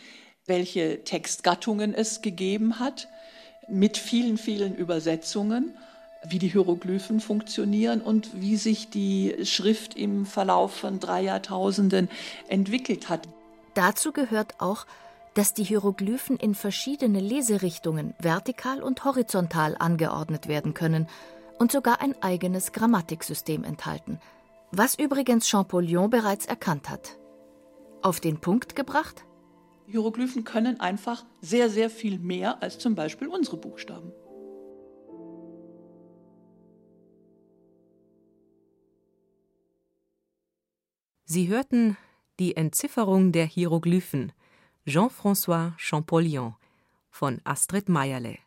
welche 0.46 1.02
Textgattungen 1.02 1.94
es 1.94 2.22
gegeben 2.22 2.78
hat, 2.78 3.08
mit 3.68 3.96
vielen, 3.96 4.38
vielen 4.38 4.76
Übersetzungen, 4.76 5.74
wie 6.28 6.38
die 6.38 6.48
Hieroglyphen 6.48 7.20
funktionieren 7.20 8.00
und 8.00 8.40
wie 8.40 8.56
sich 8.56 8.90
die 8.90 9.34
Schrift 9.44 9.96
im 9.96 10.26
Verlauf 10.26 10.74
von 10.74 11.00
drei 11.00 11.22
Jahrtausenden 11.22 12.08
entwickelt 12.48 13.08
hat. 13.08 13.28
Dazu 13.74 14.12
gehört 14.12 14.60
auch, 14.60 14.86
dass 15.34 15.52
die 15.52 15.64
Hieroglyphen 15.64 16.36
in 16.36 16.54
verschiedene 16.54 17.20
Leserichtungen 17.20 18.14
vertikal 18.18 18.82
und 18.82 19.04
horizontal 19.04 19.76
angeordnet 19.78 20.48
werden 20.48 20.72
können 20.72 21.08
und 21.58 21.72
sogar 21.72 22.00
ein 22.00 22.14
eigenes 22.22 22.72
Grammatiksystem 22.72 23.62
enthalten, 23.62 24.18
was 24.72 24.98
übrigens 24.98 25.48
Champollion 25.48 26.08
bereits 26.08 26.46
erkannt 26.46 26.88
hat. 26.88 27.18
Auf 28.02 28.20
den 28.20 28.40
Punkt 28.40 28.76
gebracht? 28.76 29.24
Hieroglyphen 29.86 30.44
können 30.44 30.80
einfach 30.80 31.24
sehr, 31.40 31.70
sehr 31.70 31.90
viel 31.90 32.18
mehr 32.18 32.62
als 32.62 32.78
zum 32.78 32.94
Beispiel 32.94 33.28
unsere 33.28 33.56
Buchstaben. 33.56 34.12
Sie 41.28 41.48
hörten 41.48 41.96
die 42.38 42.56
Entzifferung 42.56 43.32
der 43.32 43.46
Hieroglyphen 43.46 44.32
Jean-François 44.86 45.72
Champollion 45.76 46.54
von 47.10 47.40
Astrid 47.42 47.88
Meierle. 47.88 48.38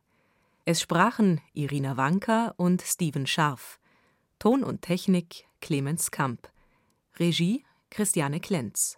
Es 0.63 0.79
sprachen 0.79 1.41
Irina 1.53 1.97
Wanka 1.97 2.53
und 2.55 2.81
Steven 2.81 3.27
Scharf. 3.27 3.81
Ton 4.39 4.63
und 4.63 4.81
Technik 4.81 5.45
Clemens 5.59 6.09
Kamp. 6.09 6.49
Regie 7.17 7.65
Christiane 7.89 8.39
Klenz. 8.39 8.97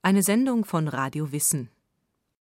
Eine 0.00 0.22
Sendung 0.22 0.64
von 0.64 0.86
Radio 0.86 1.32
Wissen 1.32 1.70